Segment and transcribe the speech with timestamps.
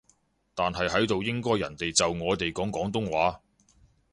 [0.55, 3.39] 但係喺度應該人哋就我哋講廣東話